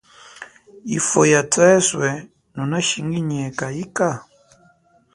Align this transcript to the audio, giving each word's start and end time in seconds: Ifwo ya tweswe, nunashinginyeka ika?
Ifwo 0.97 1.19
ya 1.33 1.41
tweswe, 1.51 2.09
nunashinginyeka 2.53 3.65
ika? 3.83 4.09